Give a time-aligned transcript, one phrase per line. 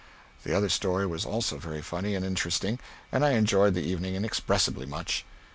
[0.43, 2.79] The other story was also very funny and interesting
[3.11, 5.25] and I enjoyed the evening inexpressibly much.